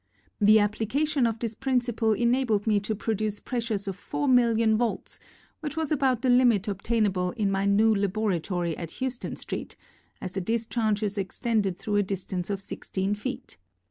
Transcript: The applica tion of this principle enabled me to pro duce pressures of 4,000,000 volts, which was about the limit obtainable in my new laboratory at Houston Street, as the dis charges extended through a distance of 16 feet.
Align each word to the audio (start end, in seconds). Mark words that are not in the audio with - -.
The 0.39 0.55
applica 0.57 1.07
tion 1.07 1.27
of 1.27 1.37
this 1.37 1.53
principle 1.53 2.13
enabled 2.13 2.65
me 2.65 2.79
to 2.79 2.95
pro 2.95 3.13
duce 3.13 3.39
pressures 3.39 3.87
of 3.87 3.95
4,000,000 3.95 4.73
volts, 4.75 5.19
which 5.59 5.77
was 5.77 5.91
about 5.91 6.23
the 6.23 6.29
limit 6.31 6.67
obtainable 6.67 7.33
in 7.33 7.51
my 7.51 7.67
new 7.67 7.93
laboratory 7.93 8.75
at 8.77 8.89
Houston 8.93 9.35
Street, 9.35 9.75
as 10.19 10.31
the 10.31 10.41
dis 10.41 10.65
charges 10.65 11.19
extended 11.19 11.77
through 11.77 11.97
a 11.97 12.01
distance 12.01 12.49
of 12.49 12.61
16 12.61 13.13
feet. 13.13 13.57